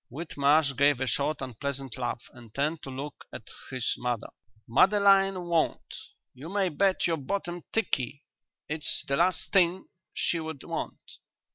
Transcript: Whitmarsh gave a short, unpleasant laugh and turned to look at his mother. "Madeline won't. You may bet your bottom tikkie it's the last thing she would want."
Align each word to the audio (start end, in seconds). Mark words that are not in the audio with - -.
Whitmarsh 0.09 0.75
gave 0.77 0.99
a 0.99 1.05
short, 1.05 1.43
unpleasant 1.43 1.95
laugh 1.95 2.23
and 2.33 2.51
turned 2.55 2.81
to 2.81 2.89
look 2.89 3.23
at 3.31 3.43
his 3.69 3.93
mother. 3.99 4.29
"Madeline 4.67 5.43
won't. 5.43 5.93
You 6.33 6.49
may 6.49 6.69
bet 6.69 7.05
your 7.05 7.17
bottom 7.17 7.61
tikkie 7.71 8.23
it's 8.67 9.05
the 9.07 9.17
last 9.17 9.51
thing 9.53 9.85
she 10.11 10.39
would 10.39 10.63
want." 10.63 11.19